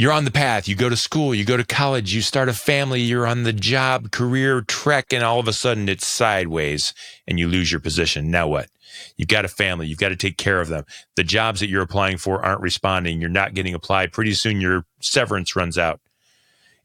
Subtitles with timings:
[0.00, 2.54] you're on the path, you go to school, you go to college, you start a
[2.54, 6.94] family, you're on the job, career trek, and all of a sudden it's sideways
[7.28, 8.30] and you lose your position.
[8.30, 8.70] Now what?
[9.18, 10.86] You've got a family, you've got to take care of them.
[11.16, 14.10] The jobs that you're applying for aren't responding, you're not getting applied.
[14.10, 16.00] Pretty soon your severance runs out.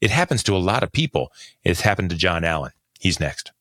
[0.02, 1.32] It happens to a lot of people.
[1.63, 2.73] It's happened to Jon Allen.
[3.00, 3.54] He's next.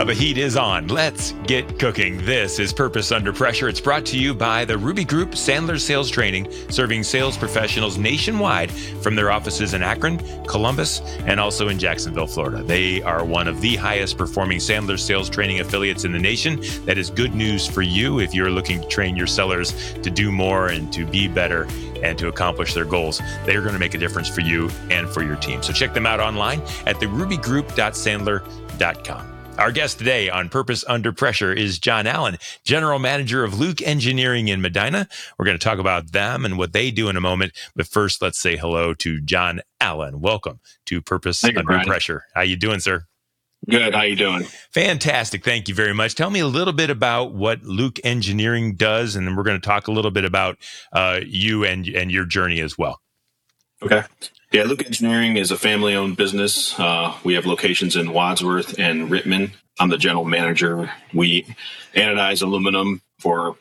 [0.00, 0.86] Uh, the heat is on.
[0.86, 2.24] Let's get cooking.
[2.24, 3.68] This is Purpose Under Pressure.
[3.68, 8.70] It's brought to you by the Ruby Group Sandler Sales Training, serving sales professionals nationwide
[8.70, 12.62] from their offices in Akron, Columbus, and also in Jacksonville, Florida.
[12.62, 16.62] They are one of the highest performing Sandler Sales Training affiliates in the nation.
[16.86, 20.32] That is good news for you if you're looking to train your sellers to do
[20.32, 21.68] more and to be better
[22.02, 23.20] and to accomplish their goals.
[23.44, 25.62] They're going to make a difference for you and for your team.
[25.62, 29.39] So check them out online at therubygroup.sandler.com.
[29.60, 34.48] Our guest today on Purpose Under Pressure is Jon Allen, General Manager of Luke Engineering
[34.48, 35.06] in Medina.
[35.38, 37.52] We're going to talk about them and what they do in a moment.
[37.76, 40.22] But first, let's say hello to Jon Allen.
[40.22, 41.86] Welcome to Purpose Thank Under Brian.
[41.86, 42.24] Pressure.
[42.34, 43.04] How you doing, sir?
[43.68, 43.94] Good.
[43.94, 44.44] How you doing?
[44.72, 45.44] Fantastic.
[45.44, 46.14] Thank you very much.
[46.14, 49.66] Tell me a little bit about what Luke Engineering does, and then we're going to
[49.66, 50.56] talk a little bit about
[50.94, 53.02] uh, you and and your journey as well.
[53.82, 54.02] Okay.
[54.52, 56.78] Yeah, Luke Engineering is a family-owned business.
[56.78, 59.52] Uh, we have locations in Wadsworth and Rittman.
[59.78, 60.90] I'm the general manager.
[61.14, 61.56] We
[61.94, 63.56] anodize aluminum for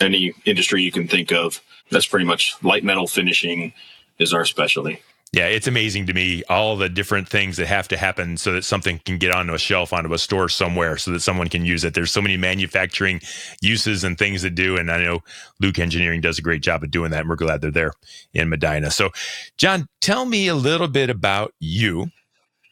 [0.00, 1.60] any industry you can think of.
[1.90, 3.72] That's pretty much light metal finishing
[4.18, 5.02] is our specialty.
[5.34, 8.64] Yeah, it's amazing to me all the different things that have to happen so that
[8.66, 11.84] something can get onto a shelf, onto a store somewhere, so that someone can use
[11.84, 11.94] it.
[11.94, 13.22] There's so many manufacturing
[13.62, 15.20] uses and things to do, and I know
[15.58, 17.94] Luke Engineering does a great job of doing that, and we're glad they're there
[18.34, 18.90] in Medina.
[18.90, 19.08] So,
[19.56, 22.10] Jon, tell me a little bit about you.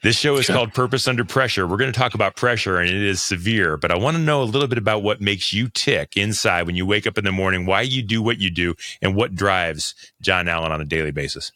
[0.02, 0.56] This show is Sure.
[0.56, 1.66] called Purpose Under Pressure.
[1.66, 4.42] We're going to talk about pressure, and it is severe, but I want to know
[4.42, 7.32] a little bit about what makes you tick inside when you wake up in the
[7.32, 11.10] morning, why you do what you do, and what drives Jon Allen on a daily
[11.10, 11.52] basis.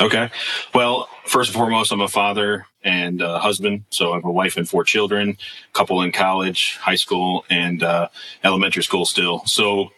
[0.00, 0.28] Okay.
[0.74, 3.84] Well, first and foremost, I'm a father and uh, husband.
[3.90, 7.82] So I have a wife and four children, a couple in college, high school, and
[7.82, 8.08] uh,
[8.42, 9.44] elementary school still.
[9.46, 9.90] So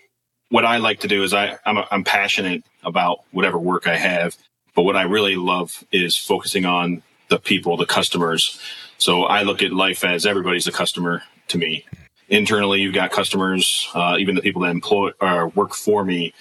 [0.51, 3.97] what I like to do is I, I'm, a, I'm passionate about whatever work I
[3.97, 4.37] have,
[4.75, 8.61] but what I really love is focusing on the people, the customers.
[8.99, 11.85] So I look at life as everybody's a customer to me.
[12.29, 16.35] Internally, you've got customers, uh, even the people that employ or work for me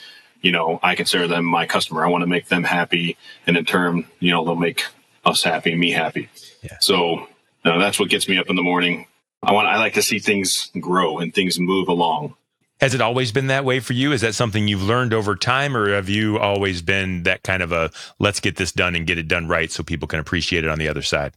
[0.45, 2.05] you know, I consider them my customer.
[2.05, 3.17] I want to make them happy,
[3.47, 4.85] and in turn, you know, they'll make
[5.25, 6.29] us happy, me happy.
[6.61, 6.77] Yeah.
[6.81, 7.27] So
[7.65, 9.07] uh, that's what gets me up in the morning.
[9.41, 12.35] I want, I like to see things grow and things move along.
[12.79, 14.11] Has it always been that way for you?
[14.11, 17.71] Is that something you've learned over time, or have you always been that kind of
[17.71, 17.89] a
[18.19, 20.77] let's get this done and get it done right so people can appreciate it on
[20.77, 21.33] the other side?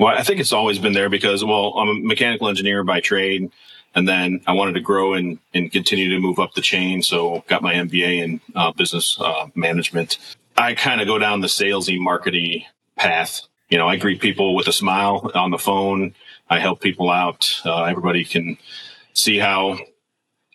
[0.00, 3.52] Well, I think it's always been there because, well, I'm a mechanical engineer by trade,
[3.94, 7.02] and then I wanted to grow and, and continue to move up the chain.
[7.02, 10.18] So got my MBA in uh, business uh, management.
[10.56, 12.64] I kind of go down the salesy, marketing
[12.96, 13.42] path.
[13.68, 16.14] You know, I greet people with a smile on the phone.
[16.48, 17.60] I help people out.
[17.64, 18.58] Uh, everybody can
[19.14, 19.78] see how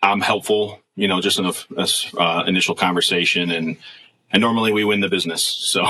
[0.02, 0.80] I'm helpful.
[0.94, 1.86] You know, just in a
[2.20, 3.76] uh, initial conversation, and
[4.32, 5.44] and normally we win the business.
[5.44, 5.86] So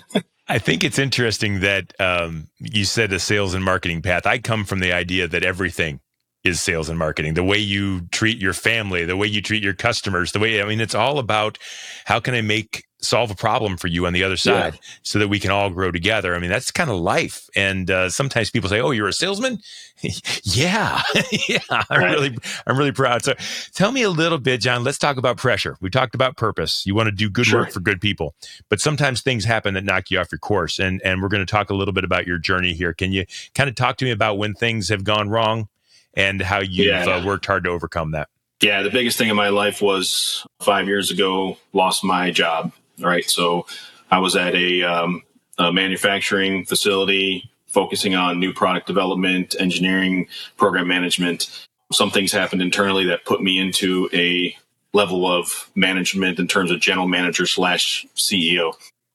[0.48, 4.26] I think it's interesting that um, you said a sales and marketing path.
[4.26, 6.00] I come from the idea that everything
[6.48, 7.34] is sales and marketing.
[7.34, 10.66] The way you treat your family, the way you treat your customers, the way I
[10.66, 11.58] mean, it's all about
[12.06, 14.80] how can I make solve a problem for you on the other side Yeah.
[15.04, 16.34] so that we can all grow together.
[16.34, 17.48] I mean, that's kind of life.
[17.54, 19.58] And uh, sometimes people say, "Oh, you're a salesman."
[20.42, 21.02] yeah,
[21.48, 21.58] yeah.
[21.70, 22.10] I'm Right.
[22.12, 23.22] really, I'm really proud.
[23.24, 23.34] So,
[23.74, 24.82] tell me a little bit, Jon.
[24.84, 25.76] Let's talk about pressure.
[25.80, 26.82] We talked about purpose.
[26.86, 27.60] You want to do good Sure.
[27.60, 28.34] work for good people,
[28.68, 30.80] but sometimes things happen that knock you off your course.
[30.80, 32.92] And and we're going to talk a little bit about your journey here.
[32.94, 35.68] Can you kind of talk to me about when things have gone wrong
[36.18, 37.04] and how you've Yeah.
[37.06, 38.28] uh, worked hard to overcome that?
[38.60, 42.72] Yeah, the biggest thing in my life was five years ago, lost my job.
[42.98, 43.28] Right.
[43.30, 43.66] So
[44.10, 45.22] I was at a, um,
[45.58, 50.26] a manufacturing facility focusing on new product development, engineering,
[50.56, 51.48] program management.
[51.92, 54.56] Some things happened internally that put me into a
[54.92, 58.72] level of management in terms of general manager slash CEO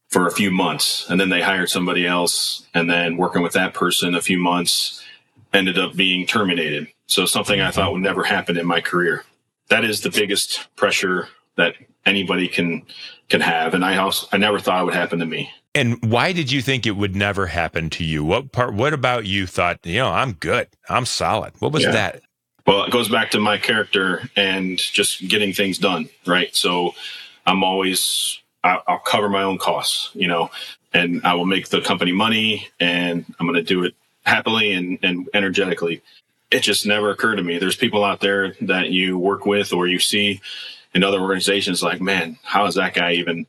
[0.09, 1.05] for a few months.
[1.09, 2.65] And then they hired somebody else.
[2.73, 5.03] And then working with that person a few months
[5.51, 6.87] ended up being terminated.
[7.07, 9.23] So something I thought would never happen in my career
[9.69, 12.83] that is the biggest pressure that anybody can
[13.29, 16.33] can have and i also i never thought it would happen to me And why
[16.33, 18.23] did you think it would never happen to you?
[18.23, 18.73] What part?
[18.75, 19.79] What about you thought?
[19.83, 20.67] You know, I'm good.
[20.89, 21.53] I'm solid.
[21.59, 21.91] What was Yeah.
[21.91, 22.21] that?
[22.67, 26.93] well it goes back to my character and just getting things done right so
[27.45, 30.49] i'm always i'll cover my own costs you know
[30.93, 33.93] and i will make the company money and i'm going to do it
[34.25, 36.01] happily and, and energetically.
[36.53, 37.57] It just never occurred to me.
[37.57, 40.39] There's people out there that you work with or you see
[40.93, 43.47] in other organizations like, man, how is that guy even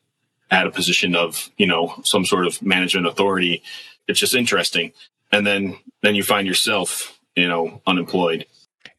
[0.51, 3.63] at a position of, you know, some sort of management authority?
[4.09, 4.93] It's just interesting.
[5.31, 8.47] And then then you find yourself, you know, unemployed.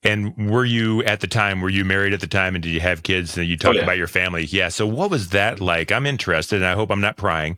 [0.04, 2.82] And were you at the time, were you married at the time and did you
[2.82, 3.36] have kids?
[3.40, 3.84] And you talked oh, yeah.
[3.86, 4.46] about your family.
[4.46, 4.70] Yeah.
[4.70, 5.92] So what was that like?
[5.92, 7.58] I'm interested and I hope I'm not prying,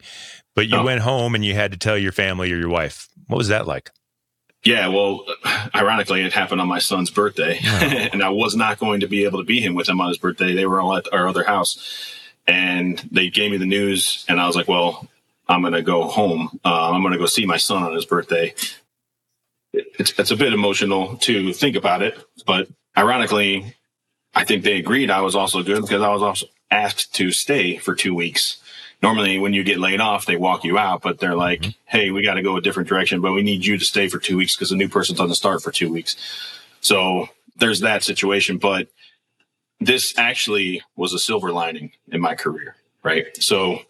[0.55, 0.85] but you oh.
[0.85, 3.09] went home and you had to tell your family or your wife.
[3.27, 3.91] What was that like?
[4.67, 5.25] Yeah, well,
[5.73, 7.69] ironically, it happened on my son's birthday, oh.
[8.11, 10.17] and I was not going to be able to be him with him on his
[10.17, 10.53] birthday.
[10.53, 12.13] They were all at our other house,
[12.45, 15.07] and they gave me the news, and I was like, "Well,
[15.47, 16.59] I'm going to go home.
[16.65, 18.53] Uh, I'm going to go see my son on his birthday."
[19.71, 22.67] It's it's a bit emotional to think about it, but
[22.97, 23.73] ironically,
[24.35, 27.77] I think they agreed I was also good because I was also asked to stay
[27.77, 28.61] for two weeks
[29.01, 31.71] normally when you get laid off, they walk you out, but they're like, mm-hmm.
[31.85, 34.19] Hey, we got to go a different direction, but we need you to stay for
[34.19, 36.15] two weeks because the new person doesn't start for two weeks.
[36.81, 38.57] So there's that situation.
[38.57, 38.89] But
[39.79, 43.25] this actually was a silver lining in my career, right?
[43.41, 43.81] So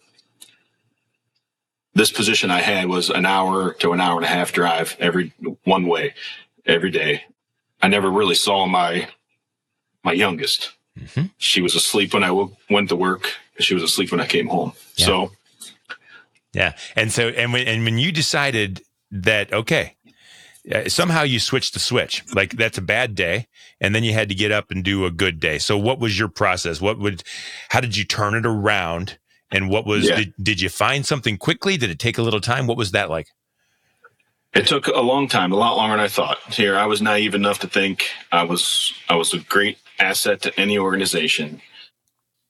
[1.94, 5.32] this position I had was an hour to an hour and a half drive every
[5.64, 6.14] one way
[6.66, 7.24] every day.
[7.82, 9.08] I never really saw my
[10.04, 10.72] my youngest.
[10.98, 11.26] Mm-hmm.
[11.38, 14.46] She was asleep when I w- went to work she was asleep when I came
[14.46, 14.72] home.
[14.96, 15.06] Yeah.
[15.06, 15.32] So,
[16.52, 19.96] yeah, and so and when and when you decided that okay,
[20.72, 23.46] uh, somehow you switched the switch, like that's a bad day,
[23.80, 25.58] and then you had to get up and do a good day.
[25.58, 26.80] So, what was your process?
[26.80, 27.22] What would,
[27.68, 29.18] how did you turn it around?
[29.50, 30.16] And what was yeah.
[30.16, 31.78] did, did you find something quickly?
[31.78, 32.66] Did it take a little time?
[32.66, 33.28] What was that like?
[34.54, 36.38] It took a long time, a lot longer than I thought.
[36.52, 40.60] Here, I was naive enough to think I was I was a great asset to
[40.60, 41.60] any organization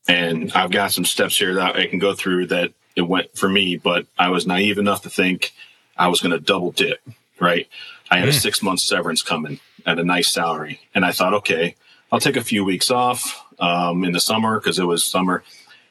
[0.08, 3.48] and I've got some steps here that I can go through that it went for
[3.48, 5.52] me, but I was naive enough to think
[5.96, 7.00] I was going to double dip,
[7.38, 7.68] right?
[8.10, 8.30] I had mm.
[8.30, 10.80] a six month severance coming at a nice salary.
[10.94, 11.76] And I thought, okay,
[12.10, 15.44] I'll take a few weeks off um, in the summer because it was summer.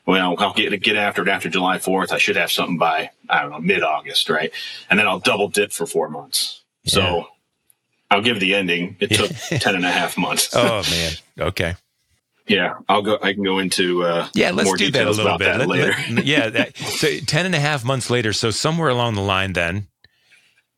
[0.07, 2.12] Well, I'll get get after it after July 4th.
[2.12, 4.51] I should have something by, I don't know, mid August, right?
[4.89, 6.63] And then I'll double dip for four months.
[7.19, 7.37] Yeah.
[8.09, 8.95] I'll give the ending.
[9.00, 9.31] It took
[9.62, 10.50] 10 and a half months.
[10.56, 11.12] oh, man.
[11.39, 11.75] Okay.
[12.48, 13.19] Yeah, I'll go.
[13.21, 14.51] I can go into uh, yeah.
[14.51, 15.94] Let's do that a little bit let, later.
[16.12, 18.31] Let, yeah, that, so ten and a half months later.
[18.31, 19.88] So somewhere along the line, then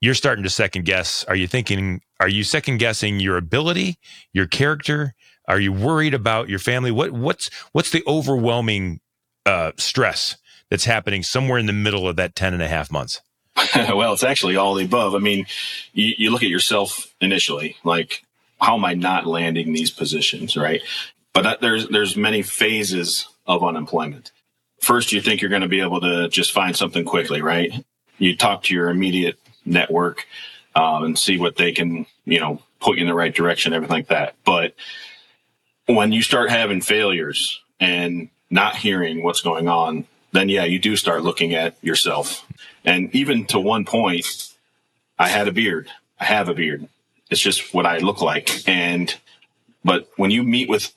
[0.01, 1.23] you're starting to second guess.
[1.25, 2.01] Are you thinking?
[2.19, 3.99] Are you second guessing your ability,
[4.33, 5.13] your character?
[5.47, 6.89] Are you worried about your family?
[6.89, 8.99] What what's what's the overwhelming
[9.45, 10.37] uh, stress
[10.71, 13.21] that's happening somewhere in the middle of that 10 and a half months?
[13.93, 15.15] well, it's actually all the above.
[15.15, 15.45] I mean,
[15.93, 18.23] you, you look at yourself initially, like
[18.59, 20.81] how am I not landing these positions, right?
[21.33, 24.31] But there's there's many phases of unemployment.
[24.81, 27.71] First, you think you're going to be able to just find something quickly, right?
[28.17, 30.25] You talk to your immediate network
[30.75, 33.95] um, and see what they can, you know, put you in the right direction, everything
[33.95, 34.35] like that.
[34.45, 34.73] But
[35.85, 40.95] when you start having failures and not hearing what's going on, then yeah, you do
[40.95, 42.45] start looking at yourself.
[42.85, 44.53] And even to one point,
[45.17, 45.89] I had a beard.
[46.19, 46.87] I have a beard.
[47.29, 48.67] It's just what I look like.
[48.67, 49.13] And,
[49.83, 50.93] but when you meet with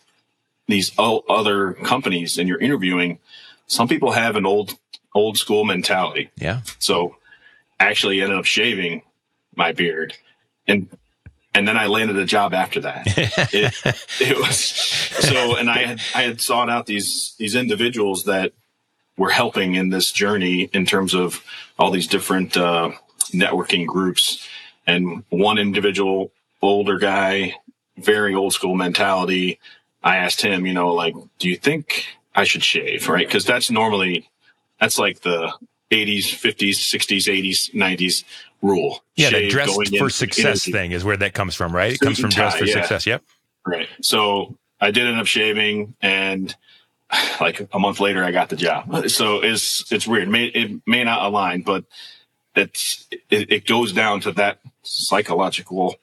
[0.66, 3.18] these other companies and you're interviewing,
[3.66, 4.74] some people have an old
[5.14, 6.30] old school mentality.
[6.36, 6.62] Yeah.
[6.78, 7.16] So
[7.78, 9.02] actually ended up shaving
[9.54, 10.16] my beard
[10.66, 10.88] and
[11.54, 13.02] and then I landed a job after that.
[13.52, 13.74] it,
[14.20, 18.52] it was so, and I had I had sought out these these individuals that
[19.16, 21.44] were helping in this journey in terms of
[21.78, 22.90] all these different uh,
[23.32, 24.46] networking groups.
[24.86, 27.56] And one individual, older guy,
[27.98, 29.58] very old school mentality,
[30.02, 33.08] I asked him, you know, like, do you think I should shave?
[33.08, 33.28] Right.
[33.28, 34.28] Cause that's normally,
[34.80, 35.52] that's like the
[35.90, 38.24] 80s, 50s, 60s, 80s, 90s
[38.62, 39.04] rule.
[39.14, 39.28] Yeah.
[39.28, 41.92] Shave the dress for success thing is where that comes from, right?
[41.92, 42.74] It comes from dress for yeah.
[42.74, 43.06] success.
[43.06, 43.22] Yep.
[43.66, 43.88] Right.
[44.00, 46.54] So I did end up shaving and
[47.40, 49.08] like a month later, I got the job.
[49.08, 50.24] So it's, it's weird.
[50.24, 51.84] It may, it may not align, but
[52.54, 55.96] it's, it, it goes down to that psychological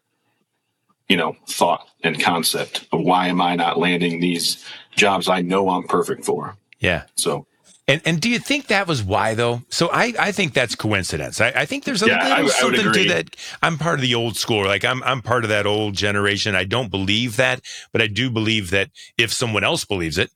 [1.10, 4.64] you know, thought and concept of why am I not landing these
[4.96, 6.56] jobs I know I'm perfect for.
[6.80, 7.06] Yeah.
[7.16, 7.48] So
[7.88, 9.64] and and do you think that was why though?
[9.70, 11.42] So I, I think that's coincidence.
[11.42, 13.36] I, I think there's a yeah, little I, something I to that.
[13.64, 14.66] I'm part of the old school.
[14.66, 16.56] Like I'm I'm part of that old generation.
[16.56, 17.62] I don't believe that,
[17.92, 20.30] but I do believe that if someone else believes it,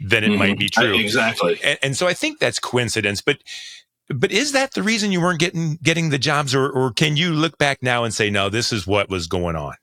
[0.00, 0.38] then it mm-hmm.
[0.38, 0.94] might be true.
[0.94, 1.60] exactly.
[1.62, 3.20] And, and so I think that's coincidence.
[3.20, 3.38] But
[4.08, 7.32] but is that the reason you weren't getting getting the jobs, or or can you
[7.32, 9.74] look back now and say no, this is what was going on?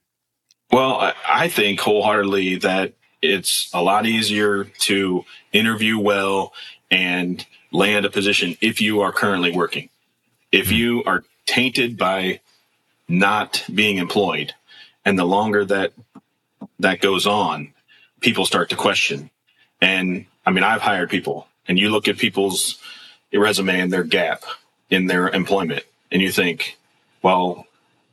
[0.72, 6.54] Well, I think wholeheartedly that it's a lot easier to interview well
[6.92, 9.90] and land a position if you are currently working.
[10.52, 10.76] If mm-hmm.
[10.76, 12.42] you are tainted by
[13.08, 14.54] not being employed.
[15.06, 15.94] And the longer that
[16.80, 17.74] that goes on,
[18.20, 19.30] people start to question.
[19.82, 22.78] And I mean, I've hired people and you look at people's
[23.34, 24.44] resume and their gap
[24.90, 26.78] in their employment and you think,
[27.22, 27.66] well,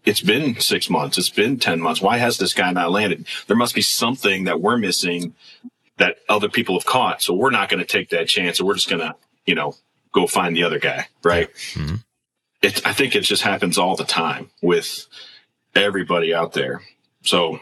[0.04, 1.16] it's been six months.
[1.16, 2.00] It's been 10 months.
[2.00, 3.26] Why has this guy not landed?
[3.46, 5.34] There must be something that we're missing
[5.96, 7.22] that other people have caught.
[7.22, 8.60] So we're not going to take that chance.
[8.60, 9.14] Or we're just going to,
[9.46, 9.74] you know,
[10.12, 11.08] go find the other guy.
[11.22, 11.52] Right.
[11.72, 11.96] Mm-hmm.
[12.62, 15.06] It, I think it just happens all the time with
[15.74, 16.82] everybody out there.
[17.22, 17.60] So,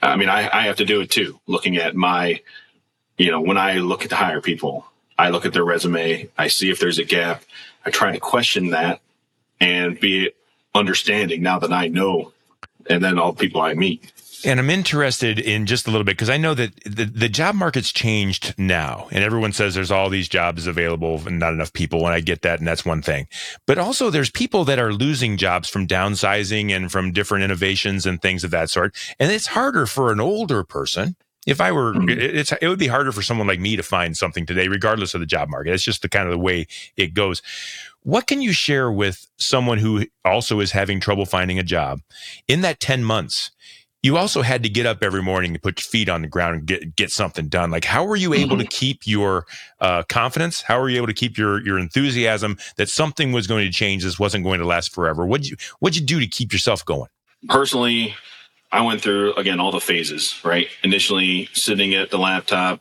[0.00, 1.40] I mean, I, I have to do it too.
[1.46, 2.40] Looking at my,
[3.18, 4.86] you know, when I look at to hire people,
[5.18, 6.28] I look at their resume.
[6.36, 7.42] I see if there's a gap.
[7.84, 9.00] I try to question that
[9.60, 10.32] and be
[10.74, 12.32] understanding now that I know,
[12.90, 14.12] and then all the people I meet.
[14.44, 17.54] And I'm interested in just a little bit because I know that the, the job
[17.54, 22.00] market's changed now, and everyone says there's all these jobs available and not enough people.
[22.00, 23.28] And I get that, and that's one thing.
[23.66, 28.20] But also, there's people that are losing jobs from downsizing and from different innovations and
[28.20, 28.94] things of that sort.
[29.18, 31.16] And it's harder for an older person.
[31.46, 32.08] If I were, mm-hmm.
[32.08, 35.20] it's it would be harder for someone like me to find something today, regardless of
[35.20, 35.72] the job market.
[35.72, 37.40] It's just the kind of the way it goes.
[38.02, 42.00] What can you share with someone who also is having trouble finding a job
[42.46, 43.50] in that 10 months?
[44.02, 46.54] You also had to get up every morning and put your feet on the ground
[46.54, 47.72] and get, get something done.
[47.72, 48.60] Like, how were you able mm-hmm.
[48.60, 49.46] to keep your
[49.80, 50.62] uh, confidence?
[50.62, 54.04] How were you able to keep your, your enthusiasm that something was going to change?
[54.04, 55.26] This wasn't going to last forever.
[55.26, 57.08] What'd you, what'd you do to keep yourself going?
[57.48, 58.14] Personally,
[58.70, 60.68] I went through again all the phases, right?
[60.82, 62.80] Initially sitting at the laptop,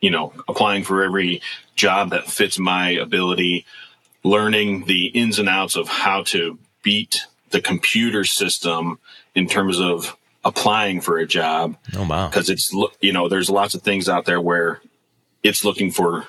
[0.00, 1.42] you know, applying for every
[1.76, 3.66] job that fits my ability,
[4.24, 8.98] learning the ins and outs of how to beat the computer system
[9.34, 11.76] in terms of applying for a job.
[11.94, 12.28] Oh wow!
[12.28, 14.80] Because it's you know there's lots of things out there where
[15.42, 16.26] it's looking for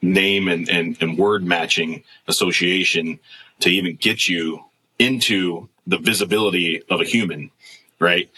[0.00, 3.18] name and, and, and word matching association
[3.60, 4.64] to even get you
[4.98, 7.50] into the visibility of a human,
[7.98, 8.30] right?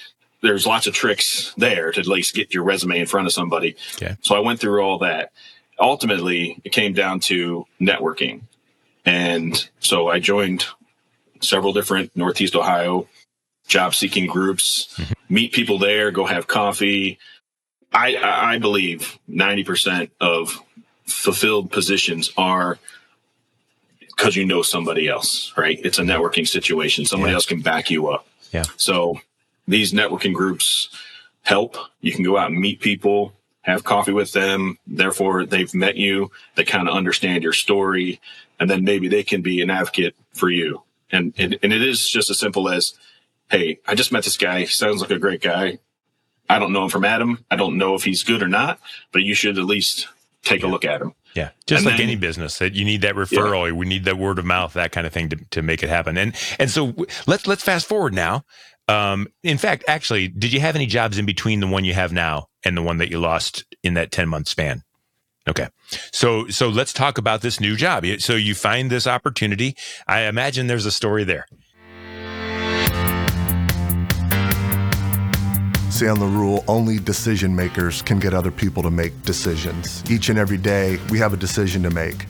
[0.43, 3.76] There's lots of tricks there to at least get your resume in front of somebody.
[3.97, 4.17] Okay.
[4.23, 5.33] So I went through all that.
[5.79, 8.43] Ultimately, it came down to networking
[9.05, 10.67] and so I joined
[11.40, 13.09] several different Northeast Ohio
[13.67, 15.12] job seeking groups, mm-hmm.
[15.35, 17.19] meet people there, go have coffee.
[17.93, 20.61] I, I believe 90% of
[21.07, 22.79] fulfilled positions are
[24.00, 25.81] because you know somebody else, right?
[25.83, 27.05] It's a networking situation.
[27.05, 27.37] Somebody yeah.
[27.37, 28.26] else can back you up.
[28.52, 28.64] Yeah.
[28.76, 29.21] So
[29.71, 30.89] these networking groups
[31.43, 31.77] help.
[32.00, 34.79] You can go out and meet people, have coffee with them.
[34.87, 36.31] Therefore, they've met you.
[36.55, 38.21] They kind of understand your story
[38.59, 40.83] and then maybe they can be an advocate for you.
[41.11, 42.95] And, and, and it is just as simple as,
[43.50, 44.61] Hey, I just met this guy.
[44.61, 45.81] He sounds like a great guy.
[46.49, 47.45] I don't know him from Adam.
[47.50, 48.79] I don't know if he's good or not,
[49.12, 50.07] but you should at least
[50.43, 50.69] take yeah.
[50.69, 51.15] a look at him.
[51.35, 51.50] Yeah.
[51.67, 53.73] Just and like then, any business that you need that referral, yeah.
[53.73, 56.17] we need that word of mouth, that kind of thing to, to make it happen.
[56.17, 56.95] And, and so
[57.27, 58.45] let's, let's fast forward now.
[58.90, 62.12] Um, in fact, actually, did you have any jobs in between the one you have
[62.12, 64.82] now and the one that you lost in that 10 month span?
[65.49, 65.68] Okay.
[66.12, 68.04] So so let's talk about this new job.
[68.18, 69.76] So you find this opportunity.
[70.06, 71.47] I imagine there's a story there.
[76.02, 80.02] On the rule, only decision makers can get other people to make decisions.
[80.11, 82.25] Each and every day, we have a decision to make.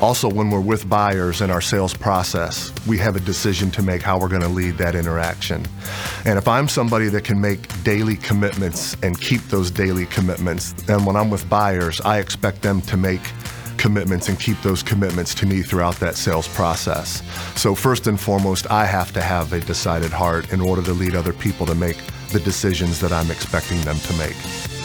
[0.00, 4.02] Also, when we're with buyers in our sales process, we have a decision to make
[4.02, 5.66] how we're going to lead that interaction.
[6.24, 11.04] And if I'm somebody that can make daily commitments and keep those daily commitments, then
[11.04, 13.22] when I'm with buyers, I expect them to make
[13.78, 17.22] commitments and keep those commitments to me throughout that sales process.
[17.58, 21.14] So, first and foremost, I have to have a decided heart in order to lead
[21.14, 21.96] other people to make
[22.32, 24.75] the decisions that I'm expecting them to make.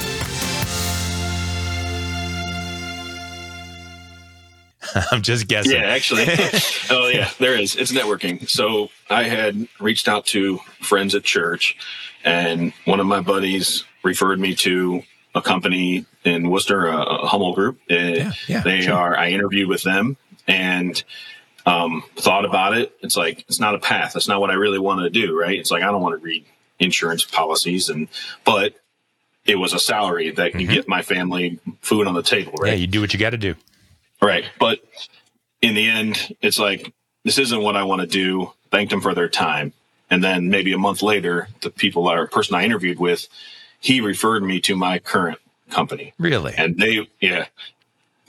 [5.12, 5.74] I'm just guessing.
[5.74, 6.26] Yeah, actually.
[6.90, 7.76] oh, yeah, there is.
[7.76, 8.50] It's networking.
[8.50, 11.78] So I had reached out to friends at church,
[12.24, 17.80] and one of my buddies referred me to a company in Wooster, a, Hummel Group.
[17.88, 18.94] It, yeah, yeah, they sure.
[18.96, 19.18] are.
[19.18, 20.18] I interviewed with them
[20.48, 21.02] and
[21.66, 22.96] um, thought about it.
[23.02, 24.14] It's like it's not a path.
[24.14, 25.38] That's not what I really want to do.
[25.38, 25.58] Right?
[25.58, 26.46] It's like I don't want to read
[26.80, 28.08] insurance policies, and
[28.44, 28.76] but
[29.46, 30.72] it was a salary that mm-hmm.
[30.72, 32.54] get my family food on the table.
[32.54, 32.70] Right?
[32.70, 33.56] Yeah, you do what you got to do.
[34.22, 34.46] Right.
[34.60, 34.80] But
[35.62, 38.54] in the end, it's like, this isn't what I want to do.
[38.72, 39.74] Thanked them for their time.
[40.10, 43.28] And then maybe a month later, the people or person I interviewed with,
[43.80, 46.14] he referred me to my current company.
[46.20, 46.54] Really?
[46.58, 47.46] And they, yeah.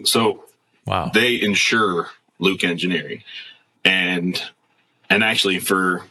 [0.04, 0.44] So
[0.86, 1.10] wow.
[1.12, 3.22] they insure Luke Engineering.
[3.84, 4.42] And,
[5.10, 6.04] and actually for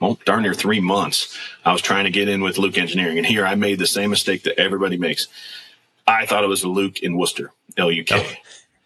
[0.00, 3.18] well, darn near three months, I was trying to get in with Luke Engineering.
[3.18, 5.28] And here I made the same mistake that everybody makes.
[6.06, 8.16] I thought it was Luke in Wooster, L U K.
[8.16, 8.32] Oh.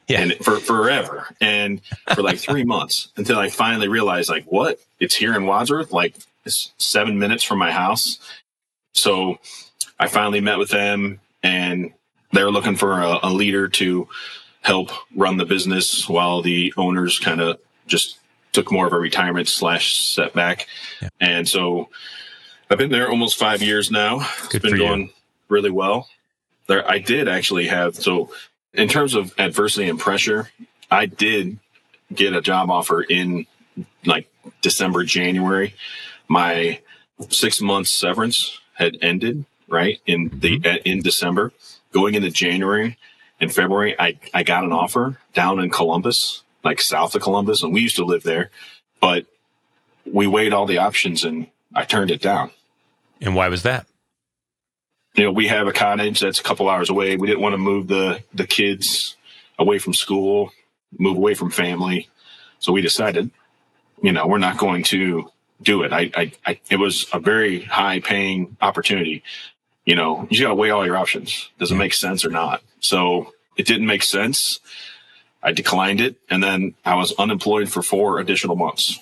[0.08, 0.20] Yeah.
[0.20, 1.26] And for forever.
[1.40, 1.80] And
[2.14, 4.78] for like three months until I finally realized like, what?
[5.00, 8.18] It's here in Wadsworth, like it's seven minutes from my house.
[8.92, 9.38] So
[9.98, 11.92] I finally met with them and
[12.32, 14.08] they're looking for a, a leader to
[14.62, 18.18] help run the business while the owners kind of just
[18.52, 20.66] took more of a retirement slash setback.
[21.00, 21.08] Yeah.
[21.20, 21.88] And so
[22.70, 24.18] I've been there almost five years now.
[24.48, 25.10] Good it's been going you.
[25.48, 26.08] really well.
[26.66, 28.32] There, I did actually have, so
[28.76, 30.50] in terms of adversity and pressure,
[30.90, 31.58] I did
[32.14, 33.46] get a job offer in
[34.04, 34.30] like
[34.62, 35.74] December, January.
[36.28, 36.80] My
[37.30, 40.76] six months severance had ended right in the mm-hmm.
[40.84, 41.52] in December.
[41.92, 42.98] Going into January
[43.40, 47.72] and February, I I got an offer down in Columbus, like south of Columbus, and
[47.72, 48.50] we used to live there,
[49.00, 49.26] but
[50.04, 52.50] we weighed all the options and I turned it down.
[53.20, 53.86] And why was that?
[55.16, 57.16] You know, we have a cottage that's a couple hours away.
[57.16, 59.16] We didn't want to move the the kids
[59.58, 60.52] away from school,
[60.98, 62.08] move away from family.
[62.58, 63.30] So we decided,
[64.02, 65.30] you know, we're not going to
[65.62, 65.92] do it.
[65.92, 69.22] I, I, I it was a very high paying opportunity.
[69.86, 71.48] You know, you got to weigh all your options.
[71.58, 72.62] Does it make sense or not?
[72.80, 74.60] So it didn't make sense.
[75.42, 78.98] I declined it, and then I was unemployed for four additional months.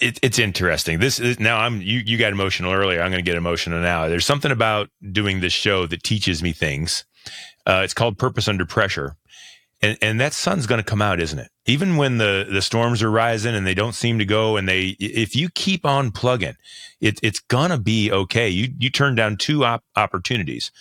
[0.00, 0.98] It, it's interesting.
[0.98, 1.98] This is now I'm you.
[1.98, 3.02] You got emotional earlier.
[3.02, 4.08] I'm going to get emotional now.
[4.08, 7.04] There's something about doing this show that teaches me things.
[7.66, 9.16] Uh, it's called Purpose Under Pressure,
[9.82, 11.50] and and that sun's going to come out, isn't it?
[11.66, 14.96] Even when the the storms are rising and they don't seem to go, and they
[14.98, 16.56] if you keep on plugging,
[17.00, 18.48] it, it's gonna be okay.
[18.48, 20.72] You you turn down two op- opportunities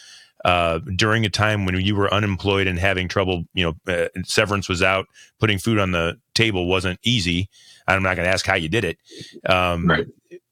[0.45, 3.43] uh, during a time when you were unemployed and having trouble.
[3.53, 5.07] You know, uh, severance was out,
[5.39, 7.49] putting food on the table wasn't easy.
[7.95, 8.97] I'm not going to ask how you did it,
[9.47, 10.07] um, right.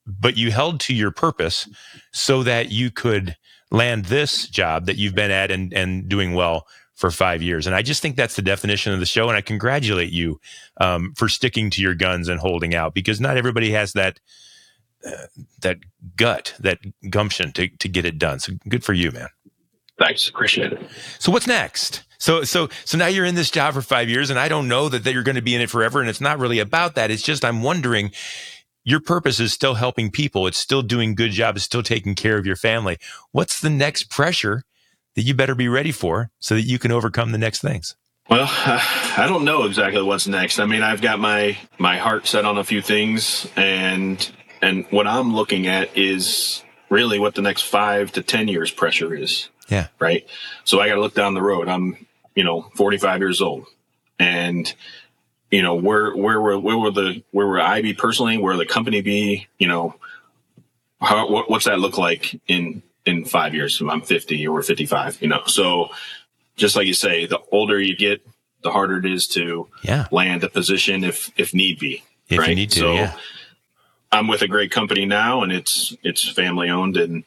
[0.06, 1.70] but you held to your purpose
[2.12, 3.36] so that you could
[3.72, 7.68] land this job that you've been at and and doing well for five years.
[7.68, 9.28] And I just think that's the definition of the show.
[9.28, 10.40] And I congratulate you
[10.82, 14.20] um, for sticking to your guns and holding out because not everybody has that
[15.06, 15.28] uh,
[15.62, 15.78] that
[16.16, 16.80] gut, that
[17.10, 18.40] gumption to to get it done.
[18.40, 19.30] So good for you, man.
[20.00, 20.82] Thanks, appreciate it.
[21.20, 22.04] So what's next?
[22.20, 24.90] So so so now you're in this job for five years, and I don't know
[24.90, 26.00] that, that you're going to be in it forever.
[26.02, 27.12] And it's not really about that.
[27.12, 28.12] It's just I'm wondering.
[28.84, 30.48] Your purpose is still helping people.
[30.48, 31.58] It's still doing good job.
[31.58, 32.98] It's still taking care of your family.
[33.34, 34.64] What's the next pressure
[35.16, 37.98] that you better be ready for so that you can overcome the next things?
[38.30, 40.60] Well, I don't know exactly what's next.
[40.60, 44.32] I mean, I've got my my heart set on a few things, and
[44.62, 49.14] and what I'm looking at is really what the next five to ten years pressure
[49.14, 49.50] is.
[49.68, 49.88] Yeah.
[50.00, 50.26] Right.
[50.64, 51.68] So I got to look down the road.
[51.68, 53.66] I'm you know 45 years old,
[54.20, 54.72] and
[55.52, 58.38] you know where where were where were the where were I be personally?
[58.38, 59.48] Where the company be?
[59.58, 59.96] You know,
[61.02, 63.82] how what, what's that look like in in five years.
[63.82, 65.44] I'm 50 or 55, you know.
[65.48, 65.90] So
[66.58, 68.22] just like you say, the older you get,
[68.62, 70.08] the harder it is to yeah.
[70.12, 72.04] land a position if if need be.
[72.28, 72.50] If right?
[72.50, 73.16] you need to, so yeah.
[74.12, 77.24] I'm with a great company now and it's it's family owned and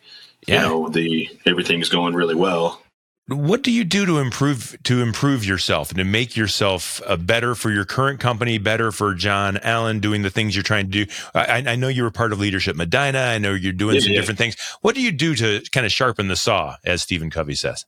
[0.46, 0.62] yeah.
[0.62, 2.82] you know the everything's going really well
[3.30, 7.54] what do you do to improve to improve yourself and to make yourself uh, better
[7.54, 11.12] for your current company, better for Jon Allen doing the things you're trying to do?
[11.32, 13.20] I, I know you were part of Leadership Medina.
[13.20, 14.20] I know you're doing yeah, some yeah.
[14.20, 14.56] different things.
[14.80, 17.86] What do you do to kind of sharpen the saw, as Stephen Covey says?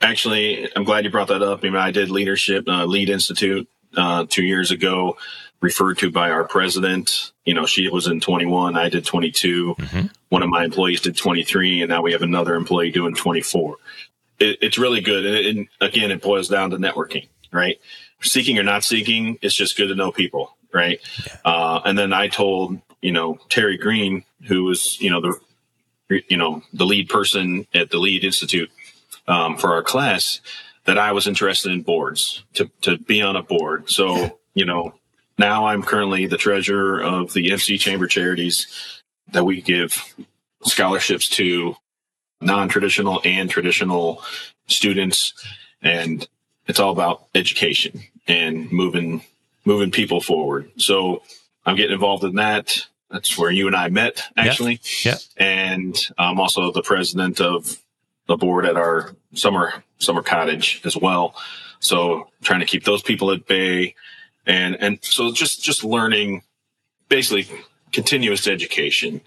[0.00, 1.60] Actually, I'm glad you brought that up.
[1.62, 5.18] I mean, I did Leadership uh, Lead Institute uh, two years ago,
[5.60, 7.32] referred to by our president.
[7.44, 9.74] You know, she was in 21, I did 22.
[9.74, 10.06] Mm-hmm.
[10.32, 13.76] One of my employees did 23, and now we have another employee doing 24
[14.42, 15.24] it, it's really good.
[15.24, 17.78] And, and again, it boils down to networking, right?
[18.20, 21.00] Seeking or not seeking, it's just good to know people, right?
[21.44, 26.36] Uh, and then I told, you know, Terry Green, who was, you know, the, you
[26.36, 28.70] know, the lead person at the Lead Institute
[29.26, 30.40] um, for our class,
[30.84, 33.88] that I was interested in boards to to be on a board.
[33.88, 34.94] So, you know,
[35.38, 40.14] now I'm currently the treasurer of the MC Chamber Charities that we give
[40.64, 41.76] scholarships to
[42.40, 44.22] non-traditional and traditional
[44.66, 45.32] students.
[45.80, 46.26] And
[46.66, 49.22] it's all about education and moving
[49.64, 50.70] moving people forward.
[50.76, 51.22] So
[51.64, 52.86] i'm getting involved in that.
[53.10, 54.80] That's where you and i met actually.
[55.04, 55.44] Yeah, yeah.
[55.44, 57.78] and i'm also the president of
[58.26, 61.34] the board at our summer summer cottage as well.
[61.80, 63.94] So trying to keep those people at bay
[64.46, 66.42] and and so just just learning
[67.08, 67.48] basically
[67.92, 69.20] continuous education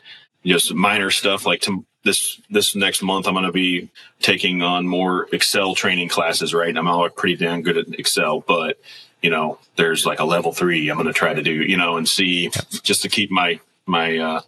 [0.46, 3.90] just minor stuff like to this this next month I'm going to be
[4.22, 6.54] taking on more Excel training classes.
[6.54, 8.80] Right, I'm all pretty damn good at Excel, but
[9.22, 11.98] you know, there's like a level three I'm going to try to do, you know,
[11.98, 12.52] and see
[12.84, 14.42] just to keep my my uh,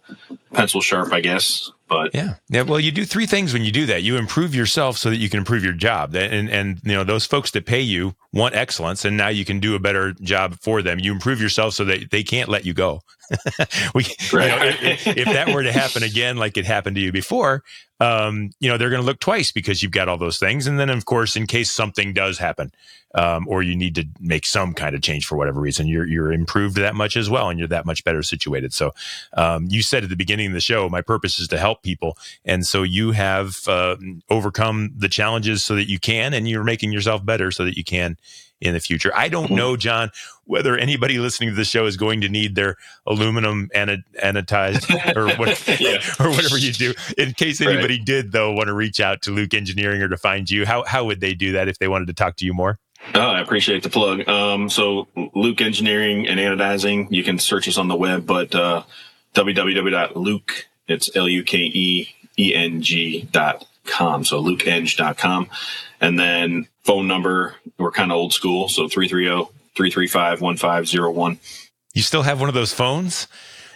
[0.52, 1.70] pencil sharp, I guess.
[1.88, 2.62] But yeah, yeah.
[2.62, 4.02] Well, you do three things when you do that.
[4.02, 6.14] You improve yourself so that you can improve your job.
[6.14, 9.58] And and you know those folks that pay you want excellence and now you can
[9.58, 10.98] do a better job for them.
[10.98, 13.02] You improve yourself so that they can't let you go.
[13.94, 17.12] we, you know, if, if, that were to happen again, like it happened to you
[17.12, 17.62] before,
[18.00, 20.66] um, you know, they're going to look twice because you've got all those things.
[20.66, 22.72] And then, of course, in case something does happen,
[23.14, 26.32] um, or you need to make some kind of change for whatever reason, you're you're
[26.32, 28.72] improved that much as well, and you're that much better situated.
[28.72, 28.92] So,
[29.32, 32.16] um, you said at the beginning of the show, my purpose is to help people,
[32.44, 33.96] and so you have uh,
[34.30, 37.84] overcome the challenges so that you can, and you're making yourself better so that you
[37.84, 38.16] can
[38.60, 39.12] in the future.
[39.14, 40.10] I don't know, Jon,
[40.44, 45.80] whether anybody listening to the show is going to need their aluminum anodized or, what,
[45.80, 46.02] yeah.
[46.20, 46.94] or whatever you do.
[47.16, 48.06] In case anybody right.
[48.06, 51.04] did, though, want to reach out to Luke Engineering or to find you, how, how
[51.04, 52.78] would they do that if they wanted to talk to you more?
[53.14, 54.28] Oh, I appreciate the plug.
[54.28, 58.82] Um, so Luke Engineering and Anodizing, you can search us on the web, but uh,
[59.34, 62.08] www.luke, it's L-U-K-E-E-N-G
[63.30, 64.24] dot com.
[64.24, 65.48] So lukeeng.com.
[66.00, 68.70] And then phone number, we're kind of old school.
[68.70, 71.38] So 330-335-1501.
[71.92, 73.26] You still have one of those phones?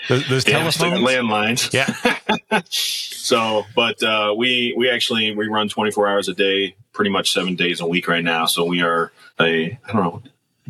[0.09, 1.01] Those, those yeah, telephones?
[1.01, 1.71] landlines.
[1.75, 1.95] Yeah.
[2.71, 7.55] so, but uh, we we actually we run 24 hours a day, pretty much seven
[7.55, 8.47] days a week right now.
[8.47, 10.23] So we are a I don't know,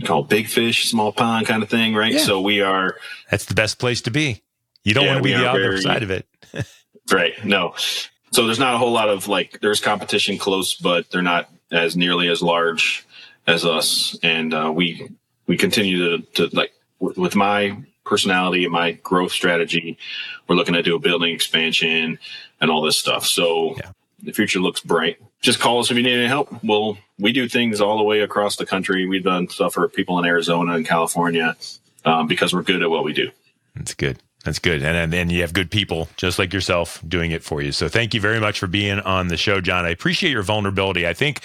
[0.05, 2.14] called big fish, small pond kind of thing, right?
[2.14, 2.18] Yeah.
[2.18, 2.96] So we are.
[3.31, 4.42] That's the best place to be.
[4.85, 6.26] You don't yeah, want to be the other side of it.
[7.12, 7.33] right.
[7.44, 7.76] No.
[8.33, 11.97] So there's not a whole lot of like there's competition close, but they're not as
[11.97, 13.07] nearly as large
[13.47, 15.11] as us, and uh, we
[15.47, 19.99] we continue to, to like with my personality and my growth strategy,
[20.47, 22.19] we're looking to do a building expansion
[22.61, 23.27] and all this stuff.
[23.27, 23.91] So yeah.
[24.23, 25.19] the future looks bright.
[25.41, 26.53] Just call us if you need any help.
[26.63, 29.07] Well, we do things all the way across the country.
[29.07, 31.57] We've done stuff for people in Arizona and California
[32.05, 33.31] um, because we're good at what we do.
[33.75, 34.19] That's good.
[34.44, 34.83] That's good.
[34.83, 37.70] And then you have good people just like yourself doing it for you.
[37.70, 39.85] So thank you very much for being on the show, Jon.
[39.85, 41.07] I appreciate your vulnerability.
[41.07, 41.40] I think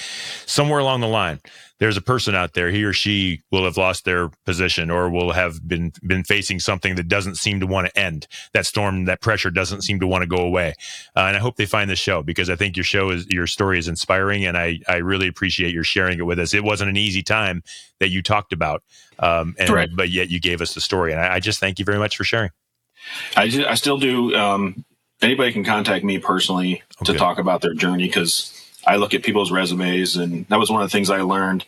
[0.47, 1.39] somewhere along the line,
[1.79, 5.31] there's a person out there, he or she will have lost their position or will
[5.33, 8.27] have been been facing something that doesn't seem to want to end.
[8.53, 10.73] That storm, that pressure doesn't seem to want to go away.
[11.15, 13.45] Uh, and I hope they find this show because I think your show is your
[13.45, 16.55] story is inspiring, and I I really appreciate your sharing it with us.
[16.55, 17.61] It wasn't an easy time
[17.99, 18.81] that you talked about,
[19.19, 19.89] um, and right.
[19.95, 22.17] but yet you gave us the story, and I, I just thank you very much
[22.17, 22.49] for sharing.
[23.35, 24.35] I, I still do.
[24.35, 24.85] Um,
[25.21, 27.13] anybody can contact me personally okay.
[27.13, 28.53] to talk about their journey because
[28.85, 31.65] I look at people's resumes, and that was one of the things I learned.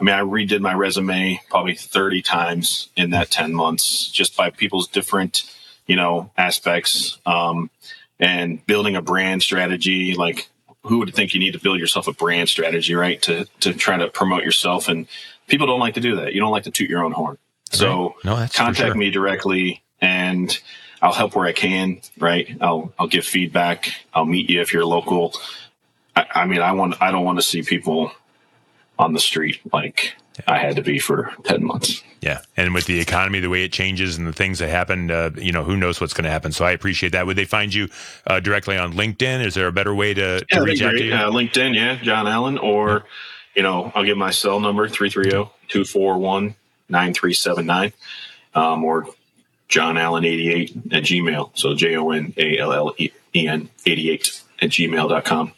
[0.00, 4.48] I mean, I redid my resume probably 30 times in that 10 months just by
[4.48, 5.42] people's different,
[5.86, 7.70] you know, aspects um,
[8.18, 10.14] and building a brand strategy.
[10.14, 10.48] Like,
[10.84, 13.20] who would think you need to build yourself a brand strategy, right?
[13.22, 14.88] To, to try to promote yourself.
[14.88, 15.06] And
[15.48, 16.32] people don't like to do that.
[16.32, 17.36] You don't like to toot your own horn.
[17.72, 18.94] So no, contact sure.
[18.94, 20.58] me directly and
[21.02, 22.56] I'll help where I can, right?
[22.60, 23.92] I'll, I'll give feedback.
[24.12, 25.34] I'll meet you if you're local.
[26.14, 28.12] I, I mean, I want, I don't want to see people
[28.98, 30.14] on the street like
[30.46, 32.02] I had to be for 10 months.
[32.20, 32.40] Yeah.
[32.56, 35.52] And with the economy, the way it changes and the things that happen, uh, you
[35.52, 36.52] know, who knows what's going to happen.
[36.52, 37.26] So I appreciate that.
[37.26, 37.88] Would they find you
[38.26, 39.44] uh, directly on LinkedIn?
[39.44, 41.14] Is there a better way to, yeah, to reach out to you?
[41.14, 43.00] Uh, LinkedIn, yeah, Jon Allen, or, yeah.
[43.56, 46.54] you know, I'll give my cell number 330 241
[46.90, 47.92] 9379
[48.54, 49.06] um, or
[49.70, 51.50] Jon Allen 88 at Gmail.
[51.54, 55.52] So J O N A L L E N 88 at gmail.com.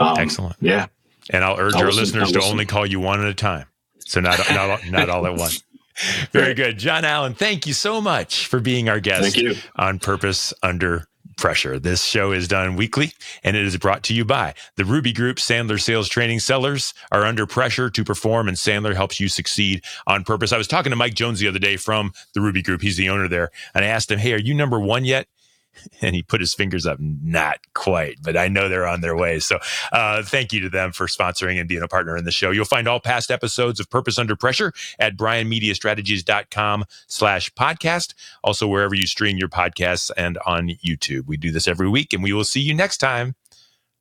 [0.00, 0.56] Um, Excellent.
[0.60, 0.86] Yeah.
[1.30, 3.66] And I'll urge I'll our listen, listeners to only call you one at a time.
[4.00, 5.62] So not, not, not all at once.
[6.32, 6.78] Very good.
[6.78, 9.54] Jon Allen, thank you so much for being our guest Thank you.
[9.76, 11.06] on Purpose Under
[11.40, 11.78] pressure.
[11.78, 15.38] This show is done weekly and it is brought to you by the Ruby Group.
[15.38, 20.22] Sandler Sales Training Sellers are under pressure to perform and Sandler helps you succeed on
[20.22, 20.52] purpose.
[20.52, 22.82] I was talking to Mike Jones the other day from the Ruby Group.
[22.82, 23.50] He's the owner there.
[23.74, 25.26] And I asked him, Hey, are you number one yet?
[26.02, 26.98] and he put his fingers up.
[27.00, 29.38] Not quite, but I know they're on their way.
[29.40, 29.58] So
[29.92, 32.50] uh, thank you to them for sponsoring and being a partner in the show.
[32.50, 38.14] You'll find all past episodes of Purpose Under Pressure at brianmediastrategies.com slash podcast.
[38.42, 41.26] Also, wherever you stream your podcasts and on YouTube.
[41.26, 43.34] We do this every week, and we will see you next time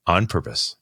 [0.05, 0.75] on Purpose.